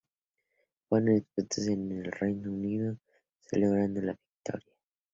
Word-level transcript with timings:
Fueron 0.89 1.09
expuestos 1.09 1.67
en 1.67 1.91
el 1.91 2.11
Reino 2.11 2.51
Unido 2.51 2.97
celebrando 3.45 4.01
la 4.01 4.13
victoria. 4.13 4.73